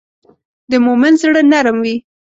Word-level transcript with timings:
د 0.71 0.73
مؤمن 0.85 1.13
زړه 1.21 1.41
نرم 1.51 1.77
وي. 1.85 1.95